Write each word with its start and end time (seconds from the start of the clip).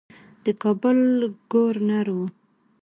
د 0.43 0.45
کابل 0.61 0.99
ګورنر 1.51 2.07
وو. 2.15 2.25